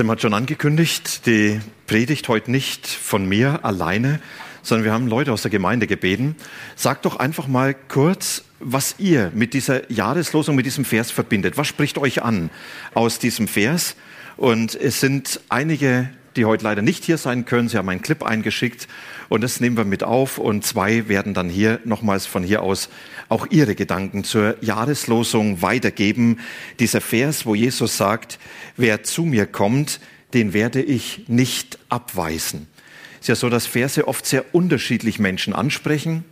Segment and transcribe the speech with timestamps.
[0.00, 4.18] Sind wir schon angekündigt, die Predigt heute nicht von mir alleine,
[4.62, 6.36] sondern wir haben Leute aus der Gemeinde gebeten.
[6.74, 11.58] Sagt doch einfach mal kurz, was ihr mit dieser Jahreslosung, mit diesem Vers verbindet.
[11.58, 12.48] Was spricht euch an
[12.94, 13.94] aus diesem Vers?
[14.38, 17.68] Und es sind einige, die heute leider nicht hier sein können.
[17.68, 18.88] Sie haben einen Clip eingeschickt
[19.30, 20.38] und das nehmen wir mit auf.
[20.38, 22.90] Und zwei werden dann hier nochmals von hier aus
[23.28, 26.40] auch ihre Gedanken zur Jahreslosung weitergeben.
[26.80, 28.40] Dieser Vers, wo Jesus sagt,
[28.76, 30.00] wer zu mir kommt,
[30.34, 32.66] den werde ich nicht abweisen.
[33.14, 36.24] Es ist ja so, dass Verse oft sehr unterschiedlich Menschen ansprechen,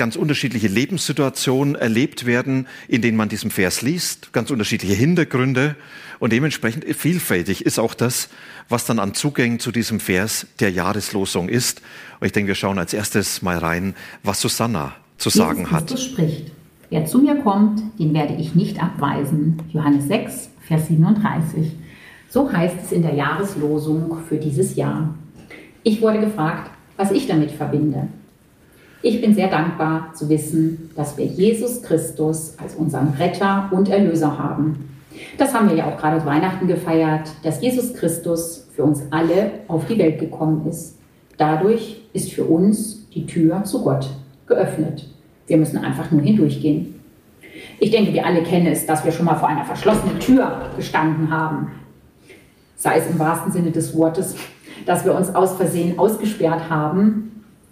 [0.00, 5.76] ganz unterschiedliche Lebenssituationen erlebt werden, in denen man diesen Vers liest, ganz unterschiedliche Hintergründe
[6.20, 8.30] und dementsprechend vielfältig ist auch das,
[8.70, 11.82] was dann an Zugängen zu diesem Vers der Jahreslosung ist.
[12.18, 16.00] Und ich denke, wir schauen als erstes mal rein, was Susanna zu sagen Jesus hat.
[16.00, 16.50] spricht.
[16.88, 19.58] Wer zu mir kommt, den werde ich nicht abweisen.
[19.70, 21.72] Johannes 6, Vers 37.
[22.30, 25.14] So heißt es in der Jahreslosung für dieses Jahr.
[25.82, 28.08] Ich wurde gefragt, was ich damit verbinde.
[29.02, 34.38] Ich bin sehr dankbar zu wissen, dass wir Jesus Christus als unseren Retter und Erlöser
[34.38, 34.90] haben.
[35.38, 39.86] Das haben wir ja auch gerade Weihnachten gefeiert, dass Jesus Christus für uns alle auf
[39.86, 40.98] die Welt gekommen ist.
[41.36, 44.08] Dadurch ist für uns die Tür zu Gott
[44.46, 45.06] geöffnet.
[45.46, 47.00] Wir müssen einfach nur hindurchgehen.
[47.78, 51.30] Ich denke, wir alle kennen es, dass wir schon mal vor einer verschlossenen Tür gestanden
[51.30, 51.68] haben
[52.80, 54.34] sei es im wahrsten Sinne des Wortes,
[54.86, 57.29] dass wir uns aus Versehen ausgesperrt haben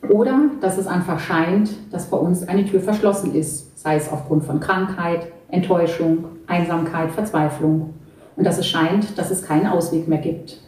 [0.09, 4.45] oder dass es einfach scheint, dass bei uns eine Tür verschlossen ist, sei es aufgrund
[4.45, 7.95] von Krankheit, Enttäuschung, Einsamkeit, Verzweiflung
[8.37, 10.61] und dass es scheint, dass es keinen Ausweg mehr gibt.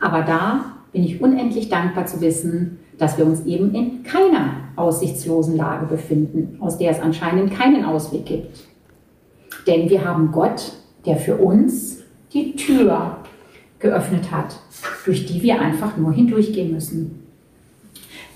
[0.00, 5.56] Aber da bin ich unendlich dankbar zu wissen, dass wir uns eben in keiner aussichtslosen
[5.56, 8.68] Lage befinden, aus der es anscheinend keinen Ausweg gibt.
[9.66, 10.72] Denn wir haben Gott,
[11.06, 12.02] der für uns
[12.32, 13.18] die Tür
[13.78, 14.56] geöffnet hat,
[15.04, 17.19] durch die wir einfach nur hindurchgehen müssen.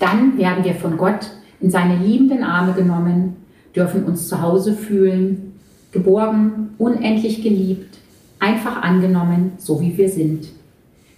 [0.05, 3.37] Dann werden wir von Gott in seine liebenden Arme genommen,
[3.75, 5.53] dürfen uns zu Hause fühlen,
[5.91, 7.97] geborgen, unendlich geliebt,
[8.37, 10.45] einfach angenommen, so wie wir sind.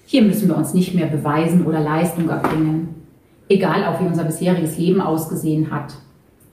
[0.05, 2.95] Hier müssen wir uns nicht mehr beweisen oder Leistung erbringen,
[3.49, 5.93] egal auch wie unser bisheriges Leben ausgesehen hat.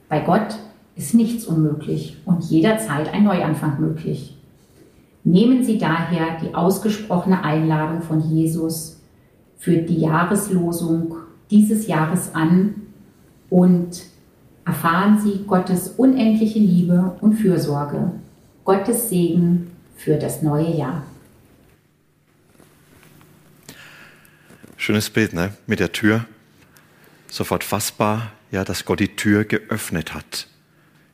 [0.09, 0.57] Bei Gott
[0.97, 4.35] ist nichts unmöglich und jederzeit ein Neuanfang möglich.
[5.23, 8.99] Nehmen Sie daher die ausgesprochene Einladung von Jesus
[9.57, 11.15] für die Jahreslosung
[11.51, 12.75] dieses Jahres an
[13.49, 14.03] und
[14.65, 18.11] erfahren Sie Gottes unendliche Liebe und Fürsorge,
[18.63, 21.05] Gottes Segen für das neue Jahr.
[24.77, 25.53] Schönes Bild, ne?
[25.67, 26.25] Mit der Tür.
[27.27, 30.47] Sofort fassbar, ja, dass Gott die Tür geöffnet hat.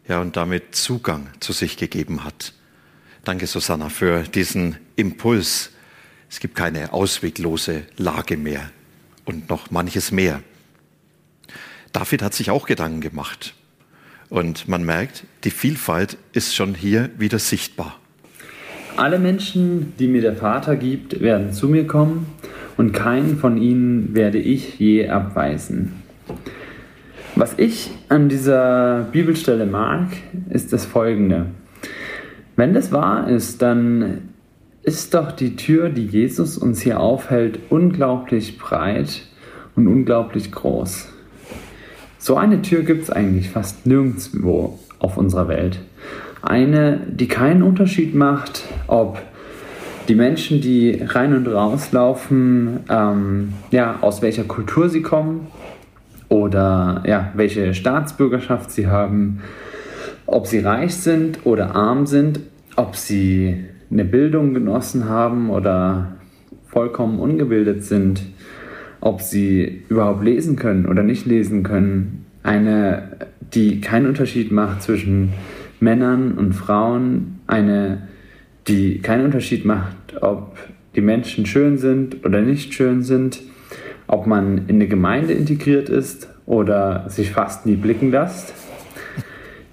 [0.08, 2.54] Ja, und damit Zugang zu sich gegeben hat.
[3.24, 5.72] Danke, Susanna, für diesen Impuls.
[6.30, 8.72] Es gibt keine ausweglose Lage mehr
[9.26, 10.42] und noch manches mehr.
[11.94, 13.54] David hat sich auch Gedanken gemacht.
[14.30, 17.98] Und man merkt, die Vielfalt ist schon hier wieder sichtbar.
[18.96, 22.28] Alle Menschen, die mir der Vater gibt, werden zu mir kommen
[22.78, 26.02] und keinen von ihnen werde ich je abweisen.
[27.36, 30.08] Was ich an dieser Bibelstelle mag,
[30.50, 31.48] ist das folgende.
[32.56, 34.31] Wenn das wahr ist, dann
[34.84, 39.24] ist doch die Tür, die Jesus uns hier aufhält, unglaublich breit
[39.76, 41.10] und unglaublich groß.
[42.18, 45.80] So eine Tür gibt es eigentlich fast nirgendwo auf unserer Welt.
[46.42, 49.20] Eine, die keinen Unterschied macht, ob
[50.08, 55.48] die Menschen, die rein und raus laufen, ähm, ja, aus welcher Kultur sie kommen
[56.28, 59.42] oder ja, welche Staatsbürgerschaft sie haben,
[60.26, 62.40] ob sie reich sind oder arm sind,
[62.76, 66.16] ob sie eine Bildung genossen haben oder
[66.68, 68.22] vollkommen ungebildet sind,
[69.02, 72.26] ob sie überhaupt lesen können oder nicht lesen können.
[72.44, 75.34] Eine, die keinen Unterschied macht zwischen
[75.80, 78.08] Männern und Frauen, eine,
[78.68, 80.58] die keinen Unterschied macht, ob
[80.96, 83.42] die Menschen schön sind oder nicht schön sind,
[84.08, 88.54] ob man in eine Gemeinde integriert ist oder sich fast nie blicken lässt.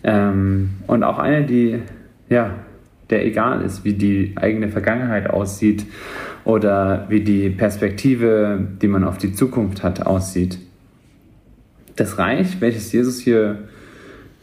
[0.03, 1.81] Ähm, und auch eine, die
[2.29, 2.55] ja,
[3.11, 5.87] der egal ist, wie die eigene Vergangenheit aussieht
[6.45, 10.59] oder wie die Perspektive, die man auf die Zukunft hat, aussieht.
[11.97, 13.69] Das Reich, welches Jesus hier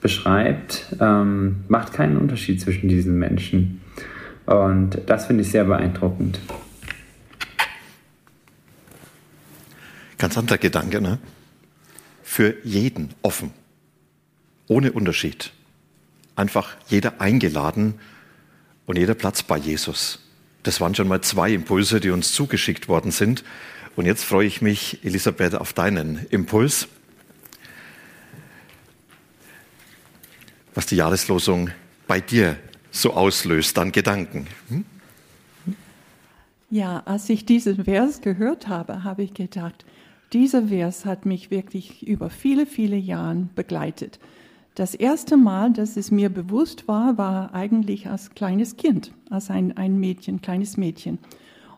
[0.01, 3.81] beschreibt, ähm, macht keinen Unterschied zwischen diesen Menschen.
[4.45, 6.39] Und das finde ich sehr beeindruckend.
[10.17, 11.19] Ganz anderer Gedanke, ne?
[12.23, 13.51] Für jeden offen,
[14.67, 15.51] ohne Unterschied.
[16.35, 17.95] Einfach jeder eingeladen
[18.85, 20.19] und jeder Platz bei Jesus.
[20.63, 23.43] Das waren schon mal zwei Impulse, die uns zugeschickt worden sind.
[23.95, 26.87] Und jetzt freue ich mich, Elisabeth, auf deinen Impuls.
[30.73, 31.69] Was die Jahreslosung
[32.07, 32.57] bei dir
[32.91, 34.47] so auslöst an Gedanken.
[34.69, 34.85] Hm?
[36.69, 39.85] Ja, als ich diesen Vers gehört habe, habe ich gedacht,
[40.33, 44.19] dieser Vers hat mich wirklich über viele, viele Jahre begleitet.
[44.75, 49.77] Das erste Mal, dass es mir bewusst war, war eigentlich als kleines Kind, als ein,
[49.77, 51.17] ein Mädchen, kleines Mädchen.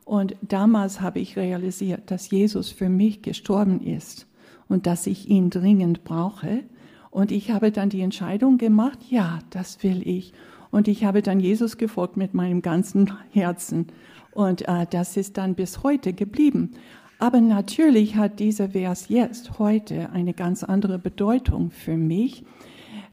[0.04, 4.26] Und damals habe ich realisiert, dass Jesus für mich gestorben ist
[4.68, 6.64] und dass ich ihn dringend brauche.
[7.12, 10.34] Und ich habe dann die Entscheidung gemacht, ja, das will ich.
[10.72, 13.88] Und ich habe dann Jesus gefolgt mit meinem ganzen Herzen.
[14.32, 16.72] Und äh, das ist dann bis heute geblieben.
[17.20, 22.44] Aber natürlich hat dieser Vers jetzt, heute, eine ganz andere Bedeutung für mich.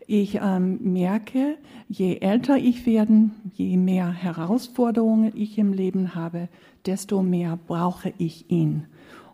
[0.07, 1.57] Ich ähm, merke,
[1.89, 6.49] je älter ich werde, je mehr Herausforderungen ich im Leben habe,
[6.85, 8.85] desto mehr brauche ich ihn.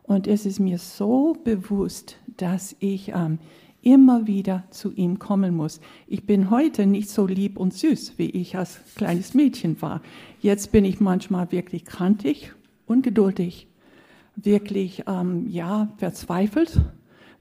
[0.02, 3.38] Und es ist mir so bewusst, dass ich ähm,
[3.82, 5.80] immer wieder zu ihm kommen muss.
[6.06, 10.02] Ich bin heute nicht so lieb und süß, wie ich als kleines Mädchen war.
[10.40, 12.52] Jetzt bin ich manchmal wirklich krantig,
[12.86, 13.66] ungeduldig
[14.36, 16.80] wirklich ähm, ja verzweifelt,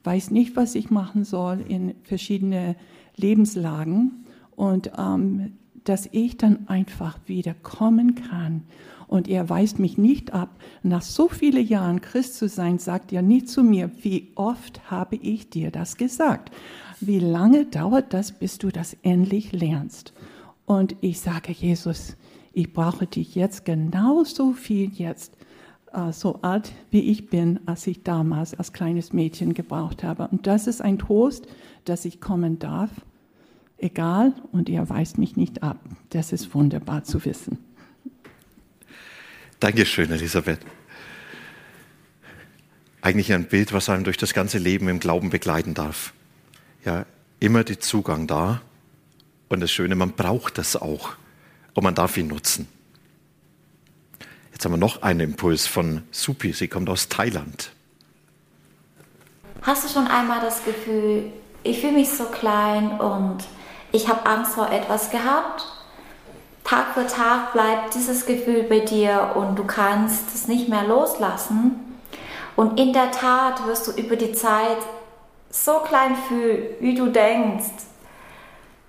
[0.04, 2.76] weiß nicht, was ich machen soll in verschiedene
[3.20, 4.26] Lebenslagen
[4.56, 8.64] und ähm, dass ich dann einfach wieder kommen kann.
[9.08, 10.60] Und er weist mich nicht ab.
[10.84, 15.16] Nach so vielen Jahren Christ zu sein, sagt er nicht zu mir, wie oft habe
[15.16, 16.52] ich dir das gesagt?
[17.00, 20.14] Wie lange dauert das, bis du das endlich lernst?
[20.66, 22.18] Und ich sage, Jesus,
[22.54, 25.38] ich brauche dich jetzt genauso viel jetzt,
[26.12, 30.28] so alt wie ich bin, als ich damals als kleines Mädchen gebraucht habe.
[30.28, 31.48] Und das ist ein Trost,
[31.86, 32.90] dass ich kommen darf,
[33.78, 35.80] egal, und er weist mich nicht ab.
[36.10, 37.58] Das ist wunderbar zu wissen.
[39.60, 40.60] Dankeschön, Elisabeth.
[43.02, 46.14] Eigentlich ein Bild, was einem durch das ganze Leben im Glauben begleiten darf.
[46.86, 47.06] Ja,
[47.40, 48.62] immer die Zugang da.
[49.48, 51.14] Und das Schöne, man braucht das auch.
[51.74, 52.68] Und man darf ihn nutzen.
[54.60, 56.52] Jetzt haben wir noch einen Impuls von Supi.
[56.52, 57.72] Sie kommt aus Thailand.
[59.62, 61.32] Hast du schon einmal das Gefühl,
[61.64, 63.38] ich fühle mich so klein und
[63.94, 65.66] ich habe Angst vor etwas gehabt?
[66.66, 71.80] Tag für Tag bleibt dieses Gefühl bei dir und du kannst es nicht mehr loslassen.
[72.58, 74.80] Und in der Tat wirst du über die Zeit
[75.50, 77.86] so klein fühlen, wie du denkst.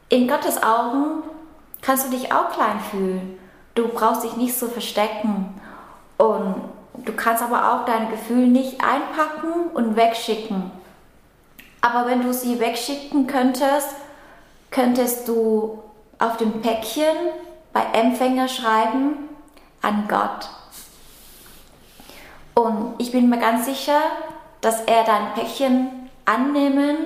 [0.09, 1.23] In Gottes Augen
[1.81, 3.39] kannst du dich auch klein fühlen.
[3.77, 5.60] Du brauchst dich nicht so verstecken.
[6.21, 6.55] Und
[7.07, 10.71] du kannst aber auch deine Gefühle nicht einpacken und wegschicken.
[11.81, 13.95] Aber wenn du sie wegschicken könntest,
[14.71, 15.83] könntest du
[16.19, 17.17] auf dem Päckchen
[17.73, 19.31] bei Empfänger schreiben
[19.81, 20.51] an Gott.
[22.53, 24.03] Und ich bin mir ganz sicher,
[24.61, 26.99] dass er dein Päckchen annehmen,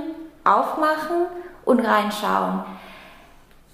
[0.42, 1.26] aufmachen
[1.64, 2.64] und reinschauen.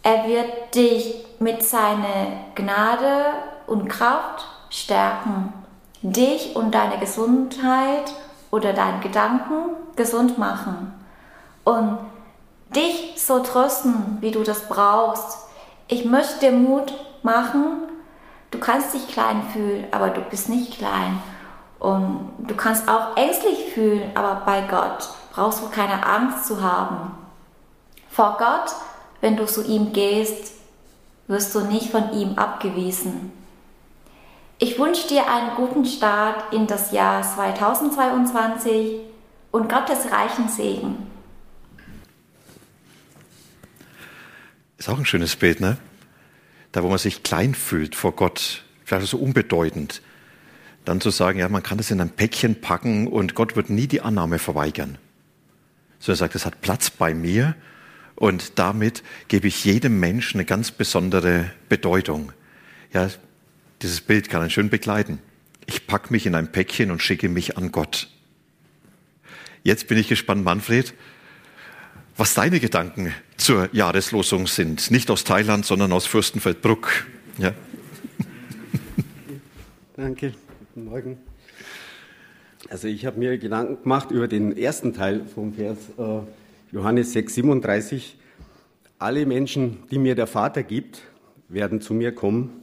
[0.02, 3.24] Er wird dich mit seiner Gnade
[3.66, 5.52] und Kraft stärken,
[6.02, 8.14] dich und deine Gesundheit
[8.50, 10.94] oder deinen Gedanken gesund machen
[11.64, 11.98] und
[12.74, 15.38] dich so trösten, wie du das brauchst.
[15.88, 17.82] Ich möchte dir Mut machen.
[18.50, 21.22] Du kannst dich klein fühlen, aber du bist nicht klein.
[21.78, 27.12] Und du kannst auch ängstlich fühlen, aber bei Gott brauchst du keine Angst zu haben.
[28.08, 28.74] Vor Gott
[29.20, 30.54] wenn du zu ihm gehst,
[31.28, 33.32] wirst du nicht von ihm abgewiesen.
[34.62, 39.00] Ich wünsche dir einen guten Start in das Jahr 2022
[39.52, 40.98] und Gottes reichen Segen.
[44.76, 45.78] Ist auch ein schönes Bild, ne?
[46.72, 50.02] Da, wo man sich klein fühlt vor Gott, vielleicht so unbedeutend,
[50.84, 53.86] dann zu sagen, ja, man kann das in ein Päckchen packen und Gott wird nie
[53.86, 54.98] die Annahme verweigern.
[55.98, 57.54] So er sagt, es hat Platz bei mir
[58.14, 62.32] und damit gebe ich jedem Menschen eine ganz besondere Bedeutung.
[62.92, 63.08] Ja,
[63.82, 65.20] dieses Bild kann einen schön begleiten.
[65.66, 68.08] Ich packe mich in ein Päckchen und schicke mich an Gott.
[69.62, 70.94] Jetzt bin ich gespannt, Manfred,
[72.16, 74.90] was deine Gedanken zur Jahreslosung sind.
[74.90, 77.06] Nicht aus Thailand, sondern aus Fürstenfeldbruck.
[77.38, 77.54] Ja.
[79.96, 80.34] Danke,
[80.74, 81.18] guten Morgen.
[82.68, 86.20] Also ich habe mir Gedanken gemacht über den ersten Teil vom Vers äh,
[86.72, 88.16] Johannes 6, 37.
[88.98, 91.02] Alle Menschen, die mir der Vater gibt,
[91.48, 92.59] werden zu mir kommen.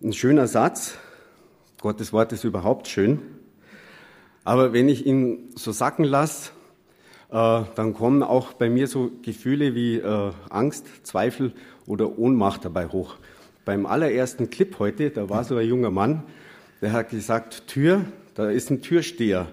[0.00, 0.96] Ein schöner Satz.
[1.80, 3.18] Gottes Wort ist überhaupt schön.
[4.44, 6.52] Aber wenn ich ihn so sacken lasse,
[7.32, 11.52] äh, dann kommen auch bei mir so Gefühle wie äh, Angst, Zweifel
[11.84, 13.16] oder Ohnmacht dabei hoch.
[13.64, 16.22] Beim allerersten Clip heute, da war so ein junger Mann,
[16.80, 18.04] der hat gesagt, Tür,
[18.36, 19.48] da ist ein Türsteher.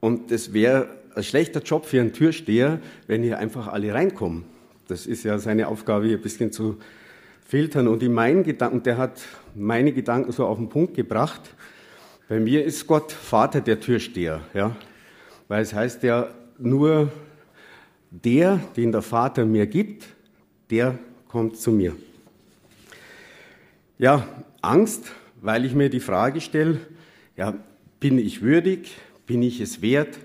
[0.00, 4.46] Und es wäre ein schlechter Job für einen Türsteher, wenn hier einfach alle reinkommen.
[4.88, 6.78] Das ist ja seine Aufgabe, ein bisschen zu
[7.46, 7.88] filtern.
[7.88, 9.22] Und in meinen Gedanken, der hat
[9.54, 11.40] meine Gedanken so auf den Punkt gebracht.
[12.28, 14.76] Bei mir ist Gott Vater der Türsteher, ja.
[15.48, 17.12] Weil es heißt ja, nur
[18.10, 20.06] der, den der Vater mir gibt,
[20.70, 20.98] der
[21.28, 21.94] kommt zu mir.
[23.98, 24.26] Ja,
[24.60, 26.80] Angst, weil ich mir die Frage stelle,
[27.36, 27.54] ja,
[28.00, 30.18] bin ich würdig, bin ich es wert,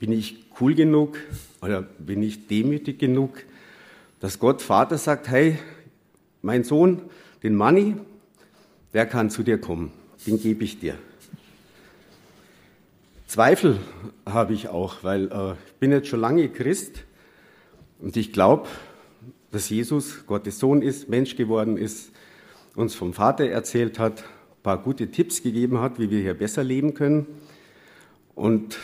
[0.00, 1.16] bin ich cool genug
[1.60, 3.44] oder bin ich demütig genug,
[4.20, 5.58] dass Gott Vater sagt, hey,
[6.42, 7.02] mein Sohn,
[7.42, 7.96] den Manni,
[8.92, 9.92] der kann zu dir kommen,
[10.26, 10.96] den gebe ich dir.
[13.26, 13.78] Zweifel
[14.26, 17.04] habe ich auch, weil äh, ich bin jetzt schon lange Christ
[18.00, 18.68] und ich glaube,
[19.52, 22.10] dass Jesus Gottes Sohn ist, Mensch geworden ist,
[22.74, 26.64] uns vom Vater erzählt hat, ein paar gute Tipps gegeben hat, wie wir hier besser
[26.64, 27.26] leben können
[28.34, 28.78] und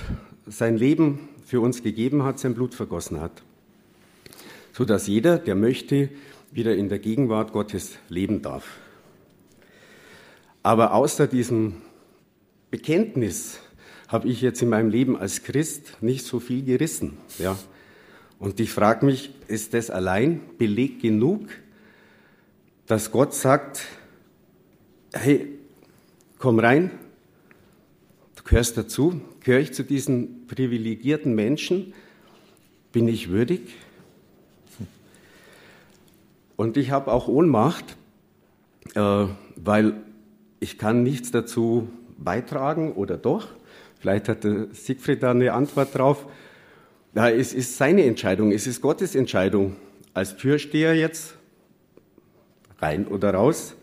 [0.46, 3.42] sein Leben für uns gegeben hat, sein Blut vergossen hat,
[4.72, 6.10] so dass jeder, der möchte,
[6.50, 8.78] wieder in der Gegenwart Gottes leben darf.
[10.62, 11.76] Aber außer diesem
[12.70, 13.60] Bekenntnis
[14.08, 17.18] habe ich jetzt in meinem Leben als Christ nicht so viel gerissen.
[17.38, 17.56] Ja.
[18.38, 21.48] Und ich frage mich, ist das allein Beleg genug,
[22.86, 23.84] dass Gott sagt,
[25.12, 25.58] hey,
[26.38, 26.90] komm rein,
[28.36, 31.92] du gehörst dazu, gehöre ich zu diesen privilegierten Menschen,
[32.92, 33.74] bin ich würdig?
[36.58, 37.96] Und ich habe auch Ohnmacht,
[38.96, 39.94] äh, weil
[40.58, 41.88] ich kann nichts dazu
[42.18, 43.46] beitragen oder doch.
[44.00, 46.26] Vielleicht hat Siegfried da eine Antwort drauf.
[47.14, 49.76] Ja, es ist seine Entscheidung, es ist Gottes Entscheidung.
[50.14, 51.36] Als Türsteher jetzt,
[52.80, 53.76] rein oder raus,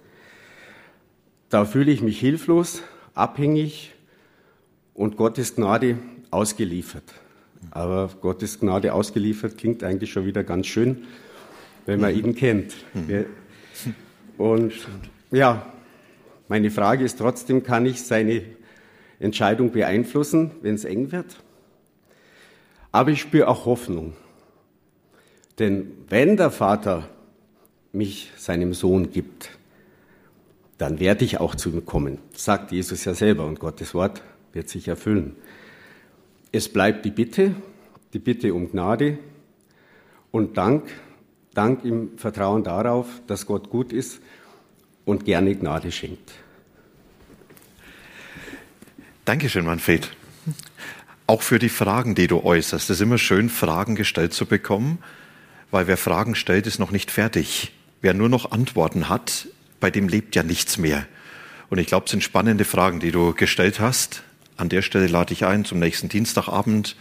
[1.48, 2.82] da fühle ich mich hilflos,
[3.13, 3.94] abhängig
[4.94, 5.98] und Gottes Gnade
[6.29, 7.05] ausgeliefert.
[7.72, 11.05] Aber Gottes Gnade ausgeliefert klingt eigentlich schon wieder ganz schön,
[11.86, 12.74] wenn man ihn kennt.
[14.38, 14.74] Und
[15.32, 15.72] ja,
[16.48, 18.44] meine Frage ist trotzdem, kann ich seine
[19.20, 21.38] Entscheidung beeinflussen, wenn es eng wird.
[22.92, 24.13] Aber ich spüre auch Hoffnung.
[25.60, 27.10] Denn wenn der Vater
[27.94, 29.50] mich seinem Sohn gibt,
[30.77, 34.68] dann werde ich auch zu ihm kommen, sagt Jesus ja selber und Gottes Wort wird
[34.68, 35.38] sich erfüllen.
[36.51, 37.56] Es bleibt die Bitte,
[38.13, 39.18] die Bitte um Gnade
[40.32, 40.84] und Dank,
[41.55, 44.19] Dank im Vertrauen darauf, dass Gott gut ist
[45.05, 46.33] und gerne Gnade schenkt.
[49.24, 50.12] Dankeschön, Manfred.
[51.27, 52.89] Auch für die Fragen, die du äußerst.
[52.89, 55.00] Es ist immer schön, Fragen gestellt zu bekommen,
[55.71, 57.71] weil wer Fragen stellt, ist noch nicht fertig.
[58.01, 59.47] Wer nur noch Antworten hat,
[59.79, 61.07] bei dem lebt ja nichts mehr.
[61.69, 64.24] Und ich glaube, es sind spannende Fragen, die du gestellt hast.
[64.57, 66.97] An der Stelle lade ich ein zum nächsten Dienstagabend,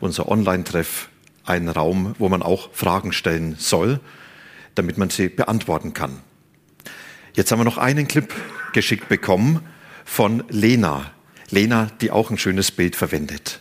[0.00, 1.09] unser Online-Treff,
[1.44, 4.00] einen Raum, wo man auch Fragen stellen soll,
[4.74, 6.20] damit man sie beantworten kann.
[7.34, 8.32] Jetzt haben wir noch einen Clip
[8.72, 9.60] geschickt bekommen
[10.04, 11.10] von Lena.
[11.50, 13.60] Lena, die auch ein schönes Bild verwendet.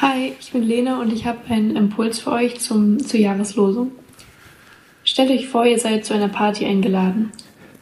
[0.00, 3.90] Hi, ich bin Lena und ich habe einen Impuls für euch zum, zur Jahreslosung.
[5.02, 7.32] Stellt euch vor, ihr seid zu einer Party eingeladen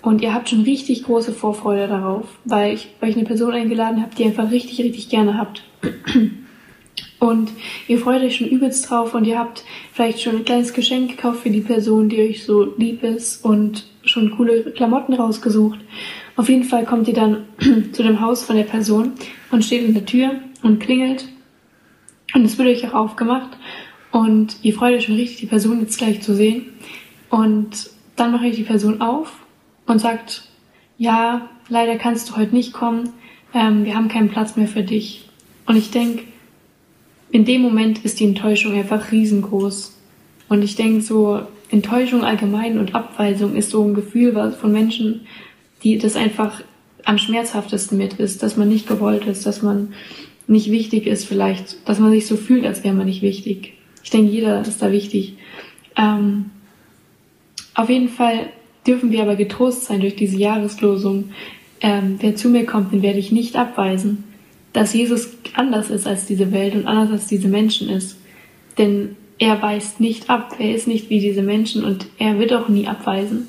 [0.07, 4.15] und ihr habt schon richtig große Vorfreude darauf, weil ich euch eine Person eingeladen habe,
[4.15, 5.65] die ihr einfach richtig, richtig gerne habt.
[7.19, 7.51] Und
[7.89, 11.41] ihr freut euch schon übelst drauf und ihr habt vielleicht schon ein kleines Geschenk gekauft
[11.41, 15.81] für die Person, die euch so lieb ist und schon coole Klamotten rausgesucht.
[16.37, 17.45] Auf jeden Fall kommt ihr dann
[17.93, 19.15] zu dem Haus von der Person
[19.51, 21.27] und steht in der Tür und klingelt.
[22.33, 23.59] Und es wird euch auch aufgemacht.
[24.13, 26.67] Und ihr freut euch schon richtig, die Person jetzt gleich zu sehen.
[27.29, 29.33] Und dann mache ich die Person auf
[29.87, 30.43] und sagt,
[30.99, 33.11] ja, leider kannst du heute nicht kommen.
[33.55, 35.29] Ähm, wir haben keinen Platz mehr für dich.
[35.67, 36.25] Und ich denke,
[37.31, 39.95] in dem Moment ist die Enttäuschung einfach riesengroß.
[40.49, 45.27] Und ich denke so, Enttäuschung allgemein und Abweisung ist so ein Gefühl von Menschen,
[45.83, 46.63] die das einfach
[47.05, 49.93] am schmerzhaftesten mit ist, dass man nicht gewollt ist, dass man
[50.47, 53.75] nicht wichtig ist vielleicht, dass man sich so fühlt, als wäre man nicht wichtig.
[54.03, 55.35] Ich denke, jeder ist da wichtig.
[55.97, 56.51] Ähm,
[57.75, 58.51] auf jeden Fall
[58.87, 61.31] dürfen wir aber getrost sein durch diese Jahreslosung.
[61.81, 64.25] Ähm, wer zu mir kommt, den werde ich nicht abweisen.
[64.73, 68.19] Dass Jesus anders ist als diese Welt und anders als diese Menschen ist.
[68.79, 70.57] Denn er weist nicht ab.
[70.59, 73.49] Er ist nicht wie diese Menschen und er wird auch nie abweisen.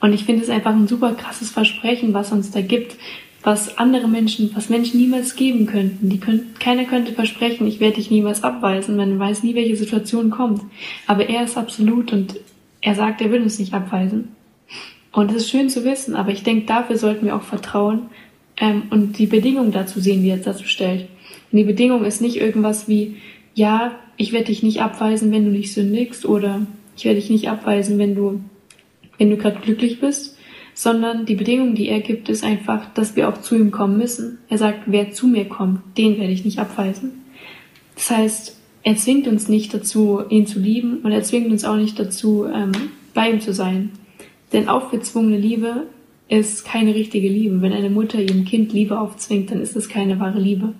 [0.00, 2.96] Und ich finde es einfach ein super krasses Versprechen, was uns da gibt,
[3.42, 6.10] was andere Menschen, was Menschen niemals geben könnten.
[6.10, 8.96] Die können, keiner könnte versprechen, ich werde dich niemals abweisen.
[8.96, 10.62] Man weiß nie, welche Situation kommt.
[11.06, 12.36] Aber er ist absolut und
[12.80, 14.35] er sagt, er will uns nicht abweisen.
[15.16, 18.10] Und es ist schön zu wissen, aber ich denke, dafür sollten wir auch vertrauen
[18.58, 21.08] ähm, und die Bedingung dazu sehen, die er dazu stellt.
[21.50, 23.16] Und die Bedingung ist nicht irgendwas wie,
[23.54, 26.66] ja, ich werde dich nicht abweisen, wenn du nicht sündigst oder
[26.98, 28.42] ich werde dich nicht abweisen, wenn du,
[29.16, 30.36] wenn du gerade glücklich bist,
[30.74, 34.36] sondern die Bedingung, die er gibt, ist einfach, dass wir auch zu ihm kommen müssen.
[34.50, 37.22] Er sagt, wer zu mir kommt, den werde ich nicht abweisen.
[37.94, 41.76] Das heißt, er zwingt uns nicht dazu, ihn zu lieben und er zwingt uns auch
[41.76, 42.72] nicht dazu, ähm,
[43.14, 43.92] bei ihm zu sein.
[44.52, 45.86] Denn aufgezwungene Liebe
[46.28, 47.60] ist keine richtige Liebe.
[47.62, 50.74] Wenn eine Mutter ihrem Kind Liebe aufzwingt, dann ist es keine wahre Liebe.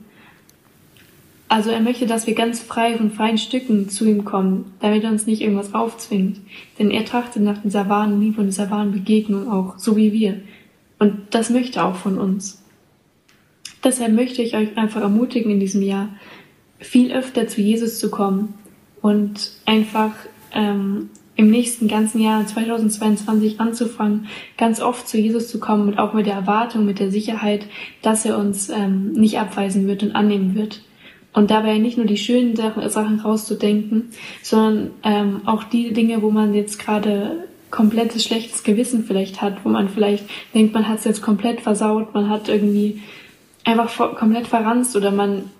[1.49, 5.11] Also er möchte, dass wir ganz frei von freien Stücken zu ihm kommen, damit er
[5.11, 6.41] uns nicht irgendwas aufzwingt.
[6.79, 10.41] Denn er trachtet nach dieser wahren Liebe und dieser wahren Begegnung auch, so wie wir.
[10.99, 12.63] Und das möchte er auch von uns.
[13.85, 16.09] Deshalb möchte ich euch einfach ermutigen in diesem Jahr,
[16.81, 18.55] viel öfter zu Jesus zu kommen
[19.01, 20.13] und einfach
[20.53, 24.27] ähm, im nächsten ganzen Jahr 2022 anzufangen,
[24.57, 27.67] ganz oft zu Jesus zu kommen und auch mit der Erwartung, mit der Sicherheit,
[28.03, 30.83] dass er uns ähm, nicht abweisen wird und annehmen wird.
[31.35, 34.09] Und dabei nicht nur die schönen Sachen rauszudenken,
[34.43, 39.69] sondern ähm, auch die Dinge, wo man jetzt gerade komplettes schlechtes Gewissen vielleicht hat, wo
[39.69, 40.25] man vielleicht
[40.55, 43.03] denkt, man hat es jetzt komplett versaut, man hat irgendwie
[43.65, 45.51] einfach komplett verranzt oder man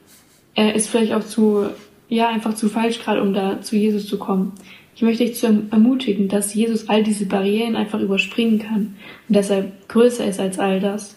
[0.57, 1.67] äh, ist vielleicht auch zu,
[2.09, 4.53] ja, einfach zu falsch gerade, um da zu Jesus zu kommen.
[4.97, 8.97] Ich möchte dich zu ermutigen, dass Jesus all diese Barrieren einfach überspringen kann
[9.29, 11.17] und dass er größer ist als all das.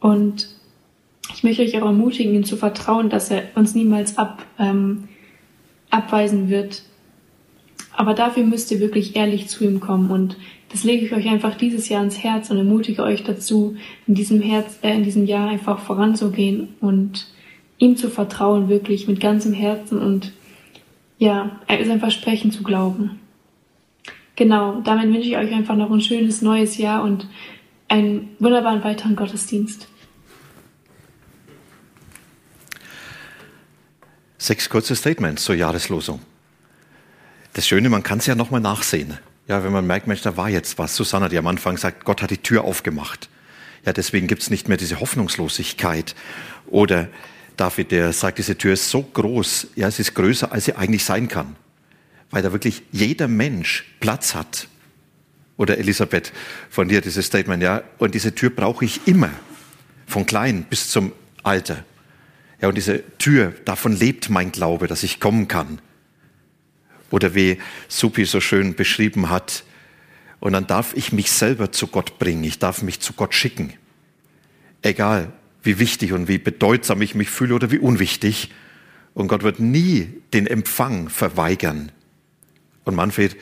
[0.00, 0.48] Und
[1.32, 5.04] ich möchte euch auch ermutigen, ihm zu vertrauen, dass er uns niemals ab, ähm,
[5.90, 6.82] abweisen wird.
[7.96, 10.36] Aber dafür müsst ihr wirklich ehrlich zu ihm kommen und
[10.70, 13.76] das lege ich euch einfach dieses Jahr ins Herz und ermutige euch dazu,
[14.08, 17.28] in diesem Herz, äh, in diesem Jahr einfach voranzugehen und
[17.78, 20.32] ihm zu vertrauen, wirklich mit ganzem Herzen und
[21.18, 23.20] ja, sein Versprechen zu glauben.
[24.36, 27.28] Genau, damit wünsche ich euch einfach noch ein schönes neues Jahr und
[27.88, 29.88] einen wunderbaren weiteren Gottesdienst.
[34.38, 36.20] Sechs kurze Statements zur Jahreslosung.
[37.52, 39.16] Das Schöne, man kann es ja nochmal nachsehen.
[39.46, 40.96] Ja, wenn man merkt, Mensch, da war jetzt was.
[40.96, 43.28] Susanna, die am Anfang sagt, Gott hat die Tür aufgemacht.
[43.86, 46.14] Ja, deswegen gibt es nicht mehr diese Hoffnungslosigkeit.
[46.66, 47.08] Oder
[47.56, 51.04] David, der sagt, diese Tür ist so groß, ja, es ist größer, als sie eigentlich
[51.04, 51.56] sein kann,
[52.30, 54.68] weil da wirklich jeder Mensch Platz hat.
[55.56, 56.32] Oder Elisabeth,
[56.68, 59.30] von dir dieses Statement, ja, und diese Tür brauche ich immer,
[60.06, 61.12] von klein bis zum
[61.44, 61.84] Alter.
[62.60, 65.80] Ja, und diese Tür, davon lebt mein Glaube, dass ich kommen kann.
[67.10, 69.64] Oder wie Supi so schön beschrieben hat,
[70.40, 73.72] und dann darf ich mich selber zu Gott bringen, ich darf mich zu Gott schicken.
[74.82, 75.32] Egal,
[75.64, 78.50] wie wichtig und wie bedeutsam ich mich fühle oder wie unwichtig.
[79.14, 81.90] Und Gott wird nie den Empfang verweigern.
[82.84, 83.36] Und Manfred,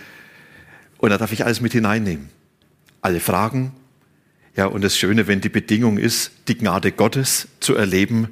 [0.99, 2.29] und da darf ich alles mit hineinnehmen.
[3.01, 3.73] Alle Fragen.
[4.55, 8.29] Ja, und das Schöne, wenn die Bedingung ist, die Gnade Gottes zu erleben,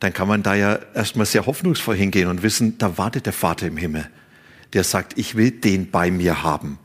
[0.00, 3.66] dann kann man da ja erstmal sehr hoffnungsvoll hingehen und wissen, da wartet der Vater
[3.68, 4.10] im Himmel,
[4.74, 6.78] der sagt, ich will den bei mir haben.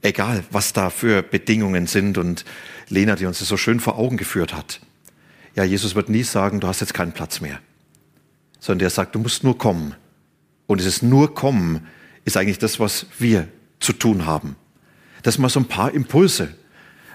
[0.00, 2.44] Egal, was da für Bedingungen sind und
[2.88, 4.80] Lena, die uns das so schön vor Augen geführt hat.
[5.54, 7.58] Ja, Jesus wird nie sagen, du hast jetzt keinen Platz mehr,
[8.58, 9.94] sondern er sagt, du musst nur kommen.
[10.66, 11.86] Und dieses nur kommen
[12.24, 13.48] ist eigentlich das, was wir
[13.80, 14.56] zu tun haben.
[15.22, 16.54] Das mal so ein paar Impulse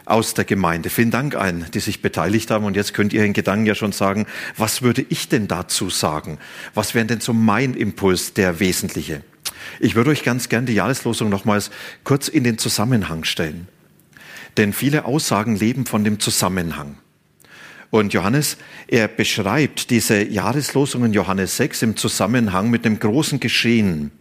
[0.06, 0.90] aus der Gemeinde.
[0.90, 2.66] Vielen Dank allen, die sich beteiligt haben.
[2.66, 6.38] Und jetzt könnt ihr in Gedanken ja schon sagen, was würde ich denn dazu sagen?
[6.74, 9.24] Was wäre denn so mein Impuls, der wesentliche?
[9.80, 11.72] Ich würde euch ganz gern die Jahreslosung nochmals
[12.04, 13.68] kurz in den Zusammenhang stellen.
[14.56, 16.98] Denn viele Aussagen leben von dem Zusammenhang.
[17.90, 24.12] Und Johannes, er beschreibt diese Jahreslosung in Johannes 6 im Zusammenhang mit dem großen Geschehen.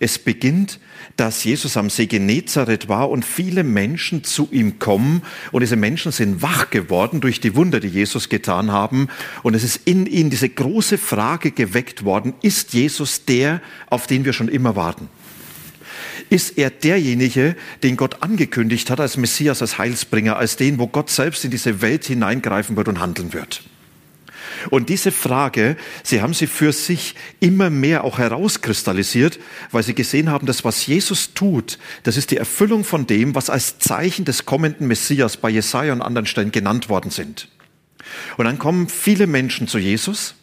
[0.00, 0.80] Es beginnt,
[1.16, 6.10] dass Jesus am See Genezareth war und viele Menschen zu ihm kommen und diese Menschen
[6.12, 9.08] sind wach geworden durch die Wunder, die Jesus getan haben
[9.42, 14.24] und es ist in ihnen diese große Frage geweckt worden, ist Jesus der, auf den
[14.24, 15.08] wir schon immer warten?
[16.30, 21.10] Ist er derjenige, den Gott angekündigt hat als Messias, als Heilsbringer, als den, wo Gott
[21.10, 23.62] selbst in diese Welt hineingreifen wird und handeln wird.
[24.70, 29.38] Und diese Frage, sie haben sie für sich immer mehr auch herauskristallisiert,
[29.70, 33.50] weil sie gesehen haben, dass was Jesus tut, das ist die Erfüllung von dem, was
[33.50, 37.48] als Zeichen des kommenden Messias bei Jesaja und anderen Stellen genannt worden sind.
[38.36, 40.34] Und dann kommen viele Menschen zu Jesus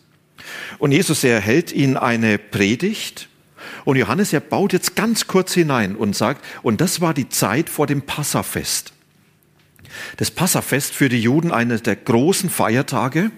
[0.78, 3.30] und Jesus erhält ihnen eine Predigt
[3.86, 7.70] und Johannes, er baut jetzt ganz kurz hinein und sagt, und das war die Zeit
[7.70, 8.94] vor dem Passafest.
[10.18, 13.32] Das Passafest für die Juden eines der großen Feiertage,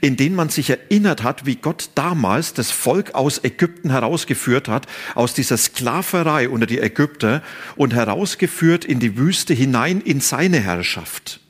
[0.00, 4.86] in denen man sich erinnert hat, wie Gott damals das Volk aus Ägypten herausgeführt hat,
[5.14, 7.42] aus dieser Sklaverei unter die Ägypter
[7.76, 11.40] und herausgeführt in die Wüste hinein in seine Herrschaft.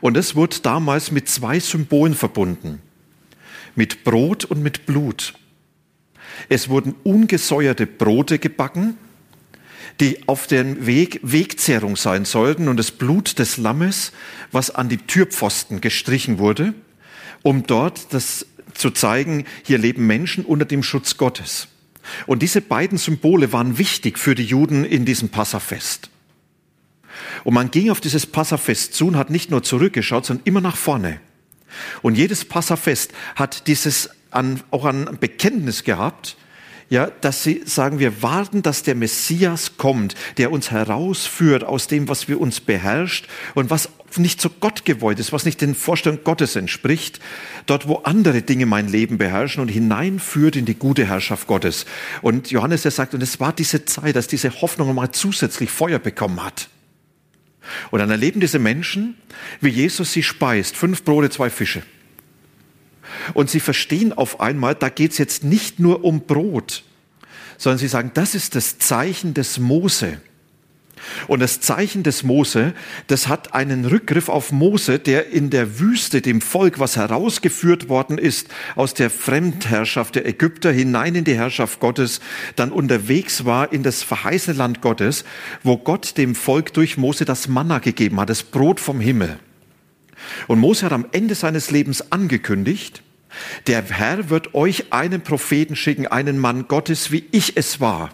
[0.00, 2.80] Und es wurde damals mit zwei Symbolen verbunden.
[3.74, 5.34] Mit Brot und mit Blut.
[6.48, 8.96] Es wurden ungesäuerte Brote gebacken,
[10.00, 14.12] die auf dem Weg Wegzehrung sein sollten und das Blut des Lammes,
[14.50, 16.74] was an die Türpfosten gestrichen wurde,
[17.42, 21.68] um dort das zu zeigen, hier leben Menschen unter dem Schutz Gottes.
[22.26, 26.08] Und diese beiden Symbole waren wichtig für die Juden in diesem Passafest.
[27.44, 30.76] Und man ging auf dieses Passafest zu und hat nicht nur zurückgeschaut, sondern immer nach
[30.76, 31.20] vorne.
[32.02, 36.36] Und jedes Passafest hat dieses an, auch ein Bekenntnis gehabt,
[36.90, 42.08] ja, dass sie sagen, wir warten, dass der Messias kommt, der uns herausführt aus dem,
[42.08, 46.24] was wir uns beherrscht und was nicht so Gott gewollt ist, was nicht den Vorstellungen
[46.24, 47.20] Gottes entspricht,
[47.66, 51.86] dort, wo andere Dinge mein Leben beherrschen und hineinführt in die gute Herrschaft Gottes.
[52.22, 56.00] Und Johannes, der sagt, und es war diese Zeit, dass diese Hoffnung nochmal zusätzlich Feuer
[56.00, 56.68] bekommen hat.
[57.92, 59.16] Und dann erleben diese Menschen,
[59.60, 61.84] wie Jesus sie speist, fünf Brote, zwei Fische.
[63.34, 66.84] Und sie verstehen auf einmal, da geht es jetzt nicht nur um Brot,
[67.58, 70.18] sondern sie sagen, das ist das Zeichen des Mose.
[71.28, 72.74] Und das Zeichen des Mose,
[73.06, 78.18] das hat einen Rückgriff auf Mose, der in der Wüste dem Volk, was herausgeführt worden
[78.18, 82.20] ist aus der Fremdherrschaft der Ägypter hinein in die Herrschaft Gottes,
[82.56, 85.24] dann unterwegs war in das verheißene Land Gottes,
[85.62, 89.38] wo Gott dem Volk durch Mose das Manna gegeben hat, das Brot vom Himmel.
[90.46, 93.02] Und Mose hat am Ende seines Lebens angekündigt,
[93.66, 98.10] der Herr wird euch einen Propheten schicken, einen Mann Gottes, wie ich es war.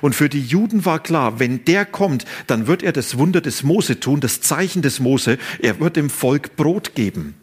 [0.00, 3.62] Und für die Juden war klar, wenn der kommt, dann wird er das Wunder des
[3.64, 7.34] Mose tun, das Zeichen des Mose, er wird dem Volk Brot geben.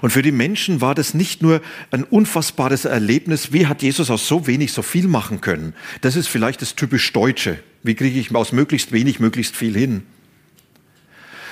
[0.00, 4.26] Und für die Menschen war das nicht nur ein unfassbares Erlebnis, wie hat Jesus aus
[4.26, 5.74] so wenig so viel machen können.
[6.00, 7.58] Das ist vielleicht das typisch Deutsche.
[7.82, 10.02] Wie kriege ich aus möglichst wenig möglichst viel hin?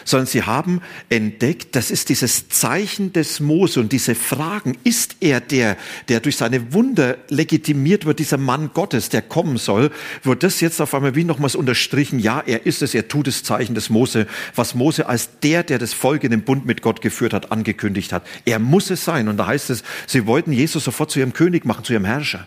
[0.05, 5.41] Sondern sie haben entdeckt, das ist dieses Zeichen des Mose und diese Fragen, ist er
[5.41, 5.77] der,
[6.09, 9.91] der durch seine Wunder legitimiert wird, dieser Mann Gottes, der kommen soll,
[10.23, 13.43] wird das jetzt auf einmal wie nochmals unterstrichen, ja, er ist es, er tut das
[13.43, 17.01] Zeichen des Mose, was Mose als der, der das Volk in den Bund mit Gott
[17.01, 18.27] geführt hat, angekündigt hat.
[18.45, 19.29] Er muss es sein.
[19.29, 22.47] Und da heißt es, sie wollten Jesus sofort zu ihrem König machen, zu ihrem Herrscher.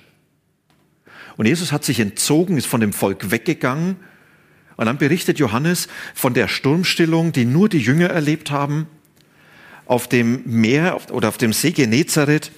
[1.37, 3.97] Und Jesus hat sich entzogen, ist von dem Volk weggegangen
[4.77, 8.87] und dann berichtet Johannes von der Sturmstillung, die nur die Jünger erlebt haben,
[9.85, 12.51] auf dem Meer oder auf dem See Genezareth,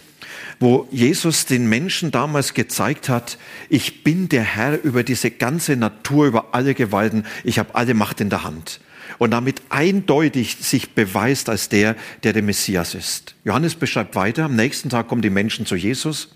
[0.59, 3.37] wo Jesus den Menschen damals gezeigt hat,
[3.69, 8.19] ich bin der Herr über diese ganze Natur, über alle Gewalten, ich habe alle Macht
[8.19, 8.81] in der Hand.
[9.17, 13.35] Und damit eindeutig sich beweist als der, der der Messias ist.
[13.45, 16.29] Johannes beschreibt weiter, am nächsten Tag kommen die Menschen zu Jesus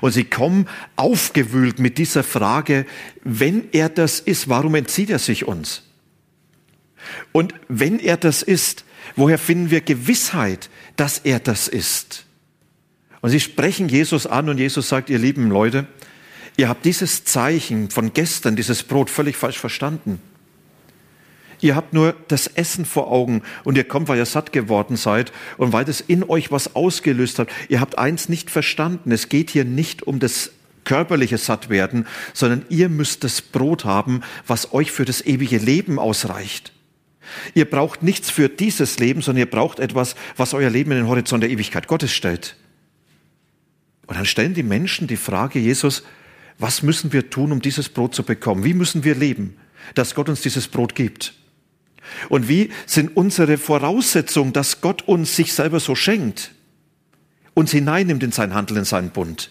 [0.00, 2.86] und sie kommen aufgewühlt mit dieser Frage,
[3.24, 5.82] wenn er das ist, warum entzieht er sich uns?
[7.32, 8.84] Und wenn er das ist,
[9.14, 12.26] woher finden wir Gewissheit, dass er das ist?
[13.20, 15.86] Und sie sprechen Jesus an und Jesus sagt, ihr lieben Leute,
[16.56, 20.20] ihr habt dieses Zeichen von gestern, dieses Brot völlig falsch verstanden.
[21.60, 25.32] Ihr habt nur das Essen vor Augen und ihr kommt, weil ihr satt geworden seid
[25.56, 27.48] und weil das in euch was ausgelöst hat.
[27.68, 29.12] Ihr habt eins nicht verstanden.
[29.12, 30.52] Es geht hier nicht um das
[30.84, 36.72] körperliche Sattwerden, sondern ihr müsst das Brot haben, was euch für das ewige Leben ausreicht.
[37.54, 41.08] Ihr braucht nichts für dieses Leben, sondern ihr braucht etwas, was euer Leben in den
[41.08, 42.56] Horizont der Ewigkeit Gottes stellt.
[44.06, 46.04] Und dann stellen die Menschen die Frage, Jesus,
[46.58, 48.64] was müssen wir tun, um dieses Brot zu bekommen?
[48.64, 49.56] Wie müssen wir leben,
[49.94, 51.34] dass Gott uns dieses Brot gibt?
[52.28, 56.52] Und wie sind unsere Voraussetzungen, dass Gott uns sich selber so schenkt,
[57.54, 59.50] uns hineinnimmt in sein Handeln, in seinen Bund?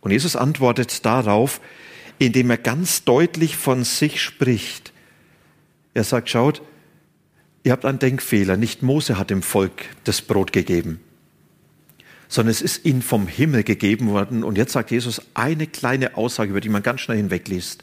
[0.00, 1.60] Und Jesus antwortet darauf,
[2.18, 4.92] indem er ganz deutlich von sich spricht.
[5.94, 6.62] Er sagt, schaut,
[7.62, 8.56] ihr habt einen Denkfehler.
[8.56, 11.00] Nicht Mose hat dem Volk das Brot gegeben,
[12.28, 14.44] sondern es ist ihnen vom Himmel gegeben worden.
[14.44, 17.82] Und jetzt sagt Jesus eine kleine Aussage, über die man ganz schnell hinwegliest.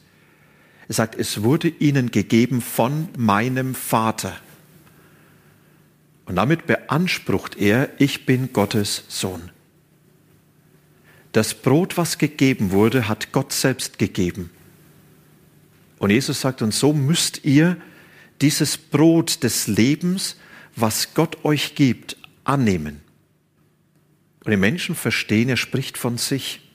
[0.91, 4.36] Er sagt, es wurde ihnen gegeben von meinem Vater.
[6.25, 9.51] Und damit beansprucht er, ich bin Gottes Sohn.
[11.32, 14.49] Das Brot, was gegeben wurde, hat Gott selbst gegeben.
[15.97, 17.77] Und Jesus sagt, und so müsst ihr
[18.41, 20.36] dieses Brot des Lebens,
[20.75, 22.99] was Gott euch gibt, annehmen.
[24.43, 26.69] Und die Menschen verstehen, er spricht von sich.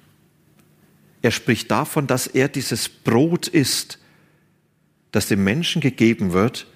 [1.20, 3.98] Er spricht davon, dass er dieses Brot ist,
[5.16, 6.66] das dem Menschen gegeben wird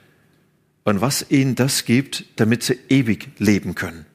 [0.85, 4.07] und was ihnen das gibt, damit sie ewig leben können.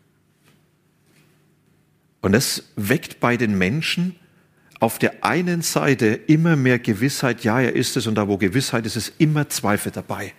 [2.22, 4.16] Und das weckt bei den Menschen
[4.80, 8.88] auf der einen Seite immer mehr Gewissheit, ja, er ist es, und da wo Gewissheit
[8.88, 10.34] ist, ist immer Zweifel dabei.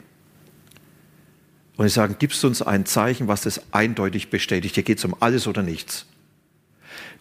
[1.77, 4.75] Und sie sagen, gibst du uns ein Zeichen, was das eindeutig bestätigt?
[4.75, 6.07] Hier geht es um alles oder nichts.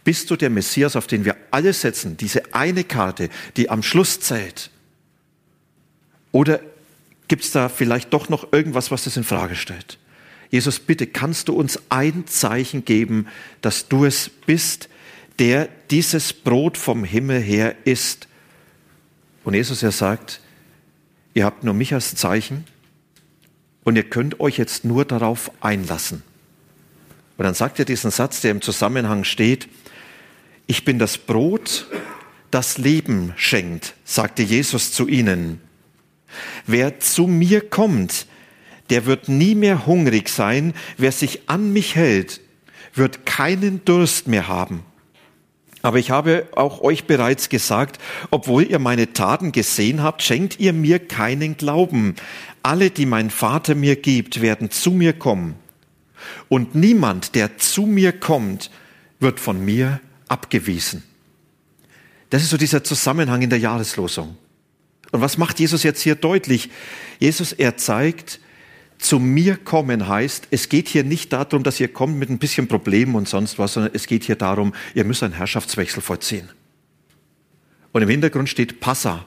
[0.04, 4.20] Bist du der Messias, auf den wir alle setzen, diese eine Karte, die am Schluss
[4.20, 4.72] zählt?
[6.36, 6.60] Oder
[7.30, 9.98] gibt es da vielleicht doch noch irgendwas, was das in Frage stellt?
[10.50, 13.28] Jesus, bitte kannst du uns ein Zeichen geben,
[13.62, 14.90] dass du es bist,
[15.40, 18.28] der dieses Brot vom Himmel her isst.
[19.46, 20.42] Und Jesus, er sagt,
[21.36, 22.66] ihr habt nur mich als Zeichen
[23.86, 26.22] und ihr könnt euch jetzt nur darauf einlassen.
[27.38, 29.70] Und dann sagt er diesen Satz, der im Zusammenhang steht,
[30.68, 31.88] ich bin das Brot,
[32.52, 35.62] das Leben schenkt, sagte Jesus zu ihnen.
[36.66, 38.28] Wer zu mir kommt,
[38.90, 40.74] der wird nie mehr hungrig sein.
[40.98, 42.42] Wer sich an mich hält,
[42.94, 44.84] wird keinen Durst mehr haben.
[45.82, 48.00] Aber ich habe auch euch bereits gesagt,
[48.32, 52.16] obwohl ihr meine Taten gesehen habt, schenkt ihr mir keinen Glauben.
[52.64, 55.56] Alle, die mein Vater mir gibt, werden zu mir kommen.
[56.50, 58.72] Und niemand, der zu mir kommt,
[59.20, 61.04] wird von mir abgewiesen.
[62.32, 64.36] Das ist so dieser Zusammenhang in der Jahreslosung.
[65.12, 66.70] Und was macht Jesus jetzt hier deutlich?
[67.20, 68.40] Jesus, er zeigt,
[68.98, 72.68] zu mir kommen heißt, es geht hier nicht darum, dass ihr kommt mit ein bisschen
[72.68, 76.50] Problemen und sonst was, sondern es geht hier darum, ihr müsst einen Herrschaftswechsel vollziehen.
[77.92, 79.26] Und im Hintergrund steht Passa.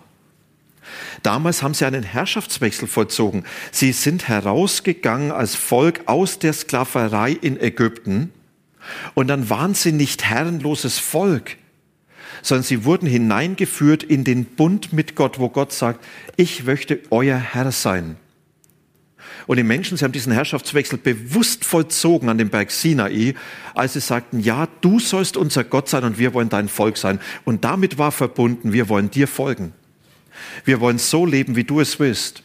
[1.23, 3.45] Damals haben sie einen Herrschaftswechsel vollzogen.
[3.73, 8.33] Sie sind herausgegangen als Volk aus der Sklaverei in Ägypten
[9.15, 11.57] und dann waren sie nicht herrenloses Volk,
[12.43, 16.05] sondern sie wurden hineingeführt in den Bund mit Gott, wo Gott sagt,
[16.37, 18.17] ich möchte euer Herr sein.
[19.47, 23.35] Und die Menschen, sie haben diesen Herrschaftswechsel bewusst vollzogen an dem Berg Sinai,
[23.75, 27.19] als sie sagten, ja, du sollst unser Gott sein und wir wollen dein Volk sein.
[27.45, 29.73] Und damit war verbunden, wir wollen dir folgen.
[30.65, 32.43] Wir wollen so leben, wie du es willst.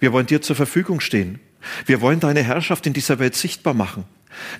[0.00, 1.40] Wir wollen dir zur Verfügung stehen.
[1.86, 4.04] Wir wollen deine Herrschaft in dieser Welt sichtbar machen.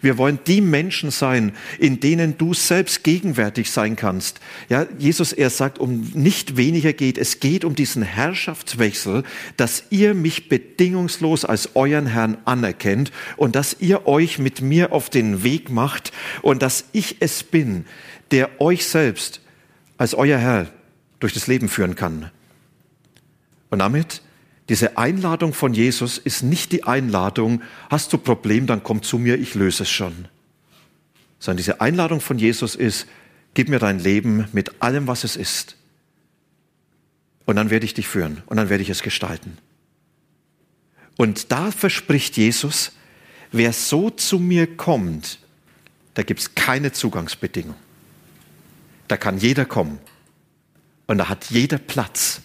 [0.03, 4.41] Wir wollen die Menschen sein, in denen du selbst gegenwärtig sein kannst.
[4.69, 7.19] Ja, Jesus, er sagt, um nicht weniger geht.
[7.19, 9.23] Es geht um diesen Herrschaftswechsel,
[9.57, 15.11] dass ihr mich bedingungslos als euren Herrn anerkennt und dass ihr euch mit mir auf
[15.11, 17.85] den Weg macht und dass ich es bin,
[18.31, 19.41] der euch selbst
[19.97, 20.67] als euer Herr
[21.21, 22.31] durch das Leben führen kann.
[23.71, 24.23] Und damit
[24.69, 29.39] diese Einladung von Jesus ist nicht die Einladung, hast du Problem, dann komm zu mir,
[29.39, 30.29] ich löse es schon.
[31.39, 33.07] Sondern diese Einladung von Jesus ist,
[33.53, 35.77] gib mir dein Leben mit allem, was es ist.
[37.45, 39.59] Und dann werde ich dich führen und dann werde ich es gestalten.
[41.17, 42.93] Und da verspricht Jesus,
[43.53, 45.39] wer so zu mir kommt,
[46.15, 47.77] da gibt es keine Zugangsbedingung.
[49.09, 49.99] Da kann jeder kommen.
[51.07, 52.41] Und da hat jeder Platz.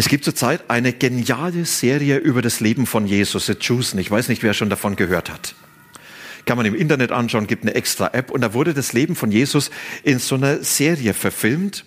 [0.00, 4.00] Es gibt zurzeit eine geniale Serie über das Leben von Jesus, The Chosen.
[4.00, 5.54] Ich weiß nicht, wer schon davon gehört hat.
[6.46, 8.30] Kann man im Internet anschauen, gibt eine extra App.
[8.30, 9.70] Und da wurde das Leben von Jesus
[10.02, 11.84] in so einer Serie verfilmt,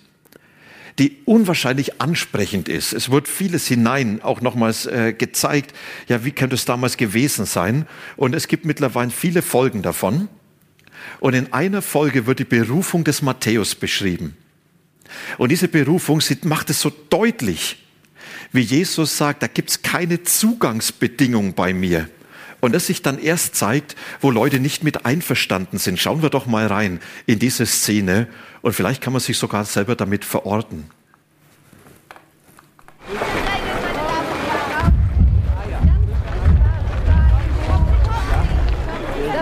[1.00, 2.92] die unwahrscheinlich ansprechend ist.
[2.92, 5.74] Es wird vieles hinein auch nochmals äh, gezeigt.
[6.06, 7.84] Ja, wie könnte es damals gewesen sein?
[8.16, 10.28] Und es gibt mittlerweile viele Folgen davon.
[11.18, 14.36] Und in einer Folge wird die Berufung des Matthäus beschrieben.
[15.36, 17.80] Und diese Berufung macht es so deutlich,
[18.54, 22.08] wie Jesus sagt, da gibt es keine Zugangsbedingung bei mir.
[22.60, 25.98] Und das sich dann erst zeigt, wo Leute nicht mit einverstanden sind.
[25.98, 28.28] Schauen wir doch mal rein in diese Szene
[28.62, 30.84] und vielleicht kann man sich sogar selber damit verorten.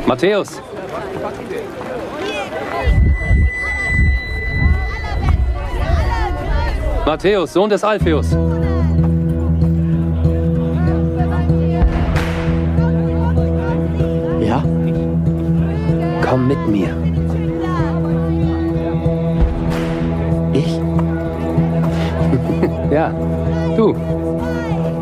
[0.07, 0.61] Matthäus.
[7.05, 8.35] Matthäus, Sohn des Alpheus.
[16.33, 16.89] Komm mit mir.
[20.55, 20.81] Ich?
[22.91, 23.11] ja,
[23.77, 23.95] du.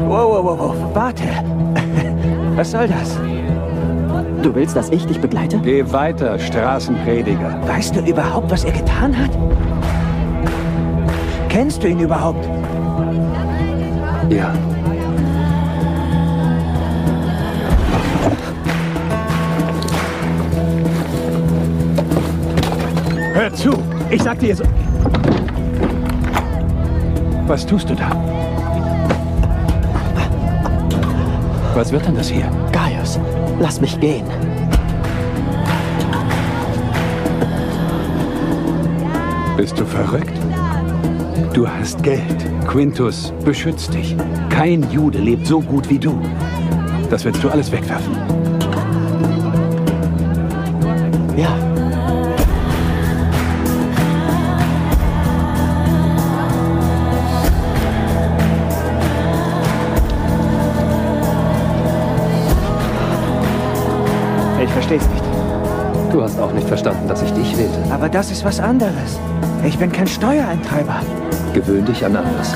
[0.09, 1.23] Wow, wow, wow, wow, warte.
[2.57, 3.17] Was soll das?
[4.43, 5.61] Du willst, dass ich dich begleite?
[5.63, 7.61] Geh weiter, Straßenprediger.
[7.65, 9.31] Weißt du überhaupt, was er getan hat?
[11.49, 12.45] Kennst du ihn überhaupt?
[14.31, 14.53] Ja.
[23.51, 23.71] Hör zu!
[24.11, 24.65] Ich sag dir so.
[27.47, 28.11] Was tust du da?
[31.75, 32.49] Was wird denn das hier?
[32.73, 33.19] Gaius,
[33.59, 34.25] lass mich gehen.
[39.57, 40.39] Bist du verrückt?
[41.53, 42.47] Du hast Geld.
[42.69, 44.17] Quintus beschützt dich.
[44.49, 46.21] Kein Jude lebt so gut wie du.
[47.11, 48.17] Das willst du alles wegwerfen.
[51.37, 51.70] Ja.
[66.71, 67.83] Verstanden, dass ich dich wählte.
[67.91, 69.19] Aber das ist was anderes.
[69.67, 71.03] Ich bin kein Steuereintreiber.
[71.53, 72.55] Gewöhn dich an anders.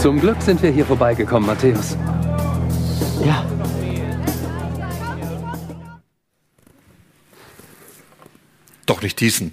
[0.00, 1.96] Zum Glück sind wir hier vorbeigekommen, Matthäus.
[3.24, 3.44] Ja.
[8.86, 9.52] Doch nicht diesen.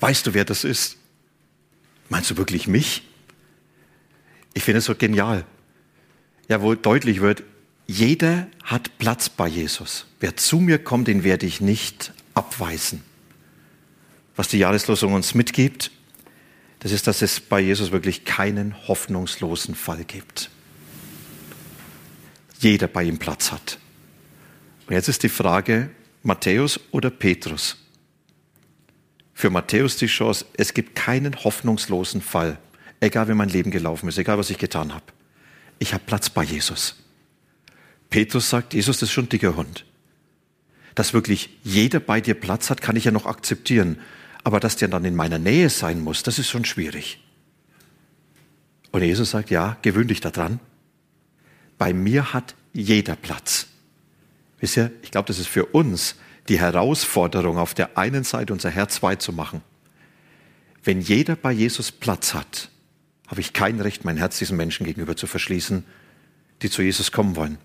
[0.00, 0.96] Weißt du, wer das ist?
[2.08, 3.08] Meinst du wirklich mich?
[4.54, 5.44] Ich finde es so genial.
[6.48, 7.42] Ja, wo deutlich wird,
[7.86, 10.06] jeder hat Platz bei Jesus.
[10.20, 13.02] Wer zu mir kommt, den werde ich nicht abweisen.
[14.36, 15.90] Was die Jahreslosung uns mitgibt,
[16.80, 20.50] das ist, dass es bei Jesus wirklich keinen hoffnungslosen Fall gibt.
[22.58, 23.78] Jeder bei ihm Platz hat.
[24.86, 25.90] Und jetzt ist die Frage,
[26.22, 27.76] Matthäus oder Petrus?
[29.32, 32.58] Für Matthäus die Chance, es gibt keinen hoffnungslosen Fall,
[33.00, 35.04] egal wie mein Leben gelaufen ist, egal was ich getan habe.
[35.78, 36.96] Ich habe Platz bei Jesus.
[38.10, 39.84] Petrus sagt, Jesus das ist schon ein dicker Hund.
[40.94, 43.98] Dass wirklich jeder bei dir Platz hat, kann ich ja noch akzeptieren.
[44.44, 47.18] Aber dass der dann in meiner Nähe sein muss, das ist schon schwierig.
[48.92, 50.60] Und Jesus sagt, ja, gewöhn dich daran.
[51.78, 53.66] Bei mir hat jeder Platz.
[54.60, 56.14] Wisst ihr, ich glaube, das ist für uns
[56.48, 59.62] die Herausforderung, auf der einen Seite unser Herz weit zu machen.
[60.84, 62.70] Wenn jeder bei Jesus Platz hat,
[63.26, 65.84] habe ich kein Recht, mein Herz diesen Menschen gegenüber zu verschließen,
[66.62, 67.58] die zu Jesus kommen wollen.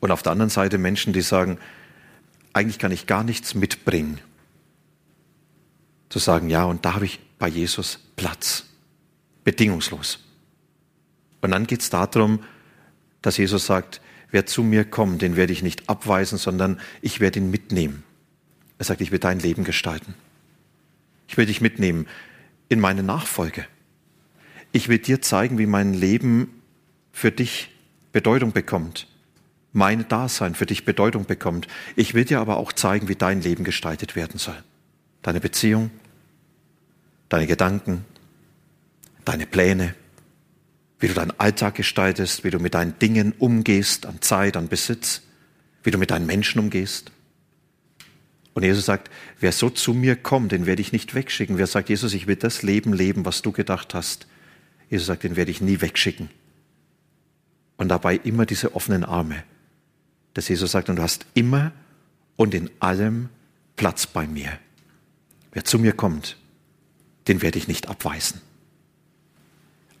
[0.00, 1.58] Und auf der anderen Seite Menschen, die sagen,
[2.52, 4.20] eigentlich kann ich gar nichts mitbringen.
[6.08, 8.66] Zu sagen, ja, und da habe ich bei Jesus Platz.
[9.42, 10.20] Bedingungslos.
[11.40, 12.42] Und dann geht es darum,
[13.20, 14.00] dass Jesus sagt,
[14.30, 18.02] wer zu mir kommt, den werde ich nicht abweisen, sondern ich werde ihn mitnehmen.
[18.78, 20.14] Er sagt, ich will dein Leben gestalten.
[21.28, 22.06] Ich will dich mitnehmen
[22.68, 23.66] in meine Nachfolge.
[24.74, 26.48] Ich will dir zeigen, wie mein Leben
[27.12, 27.70] für dich
[28.10, 29.06] Bedeutung bekommt.
[29.72, 31.68] Mein Dasein für dich Bedeutung bekommt.
[31.94, 34.60] Ich will dir aber auch zeigen, wie dein Leben gestaltet werden soll.
[35.22, 35.92] Deine Beziehung,
[37.28, 38.04] deine Gedanken,
[39.24, 39.94] deine Pläne,
[40.98, 45.22] wie du deinen Alltag gestaltest, wie du mit deinen Dingen umgehst, an Zeit, an Besitz,
[45.84, 47.12] wie du mit deinen Menschen umgehst.
[48.54, 49.08] Und Jesus sagt,
[49.38, 51.58] wer so zu mir kommt, den werde ich nicht wegschicken.
[51.58, 54.26] Wer sagt, Jesus, ich will das Leben leben, was du gedacht hast.
[54.90, 56.30] Jesus sagt, den werde ich nie wegschicken.
[57.76, 59.42] Und dabei immer diese offenen Arme.
[60.34, 61.72] Dass Jesus sagt, und du hast immer
[62.36, 63.28] und in allem
[63.76, 64.58] Platz bei mir.
[65.52, 66.36] Wer zu mir kommt,
[67.28, 68.40] den werde ich nicht abweisen.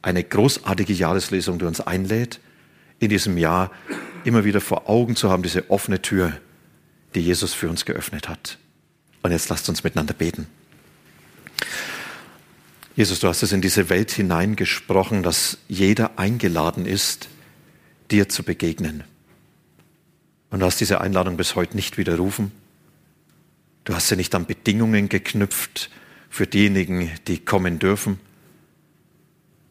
[0.02, 2.40] Eine großartige Jahreslesung, die uns einlädt,
[2.98, 3.70] in diesem Jahr
[4.24, 6.38] immer wieder vor Augen zu haben, diese offene Tür,
[7.14, 8.58] die Jesus für uns geöffnet hat.
[9.22, 10.46] Und jetzt lasst uns miteinander beten.
[12.96, 17.28] Jesus, du hast es in diese Welt hineingesprochen, dass jeder eingeladen ist,
[18.10, 19.02] dir zu begegnen.
[20.50, 22.52] Und du hast diese Einladung bis heute nicht widerrufen.
[23.82, 25.90] Du hast sie nicht an Bedingungen geknüpft
[26.30, 28.20] für diejenigen, die kommen dürfen,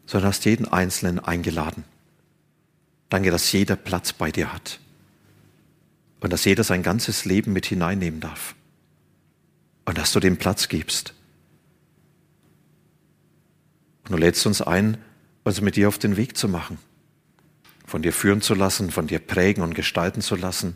[0.05, 1.85] sondern hast jeden Einzelnen eingeladen.
[3.07, 4.79] Danke, dass jeder Platz bei dir hat
[6.19, 8.55] und dass jeder sein ganzes Leben mit hineinnehmen darf
[9.85, 11.13] und dass du dem Platz gibst.
[14.03, 14.97] Und du lädst uns ein,
[15.43, 16.77] uns mit dir auf den Weg zu machen,
[17.85, 20.75] von dir führen zu lassen, von dir prägen und gestalten zu lassen.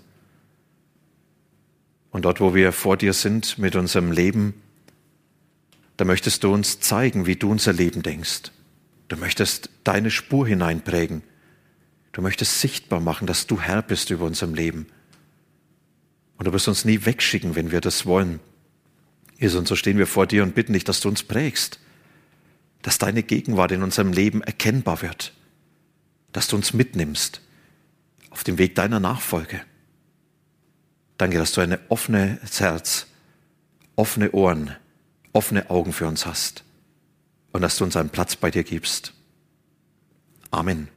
[2.12, 4.54] Und dort, wo wir vor dir sind mit unserem Leben,
[5.98, 8.52] da möchtest du uns zeigen, wie du unser Leben denkst.
[9.08, 11.24] Du möchtest deine Spur hineinprägen.
[12.12, 14.88] Du möchtest sichtbar machen, dass du Herr bist über unserem Leben.
[16.38, 18.40] Und du wirst uns nie wegschicken, wenn wir das wollen.
[19.40, 21.80] Jesus, und so stehen wir vor dir und bitten dich, dass du uns prägst,
[22.88, 25.34] dass deine Gegenwart in unserem Leben erkennbar wird,
[26.32, 27.42] dass du uns mitnimmst
[28.30, 29.60] auf dem Weg deiner Nachfolge.
[31.18, 33.08] Danke, dass du ein offenes Herz,
[33.98, 34.74] offene Ohren,
[35.34, 36.64] offene Augen für uns hast
[37.52, 39.12] und dass du uns einen Platz bei dir gibst.
[40.50, 40.88] Amen.